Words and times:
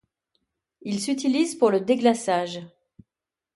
Il 0.81 0.99
s'utilise 0.99 1.53
pour 1.53 1.69
le 1.69 1.79
déglaçage. 1.79 2.61